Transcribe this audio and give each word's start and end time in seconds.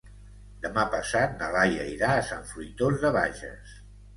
Demà 0.63 0.85
passat 0.95 1.35
na 1.41 1.49
Laia 1.57 1.85
irà 1.97 2.09
a 2.15 2.25
Sant 2.31 2.51
Fruitós 2.55 2.99
de 3.05 3.13
Bages. 3.19 3.79